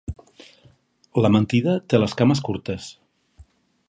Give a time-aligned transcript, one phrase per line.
[1.25, 2.89] La mentida té les cames curtes